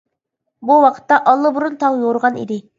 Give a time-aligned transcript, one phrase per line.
[0.69, 2.63] بۇ ۋاقىتتا ئاللىبۇرۇن تاڭ يورۇغان ئىدى.